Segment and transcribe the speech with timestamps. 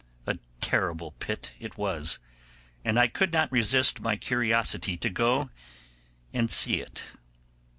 [0.25, 2.17] A terrible pit it was,
[2.83, 5.51] and I could not resist my curiosity to go
[6.33, 7.03] and see it.